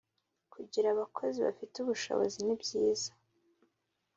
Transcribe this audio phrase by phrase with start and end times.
[0.53, 3.11] Kugira abakozi bafite ubushobozi nibyiza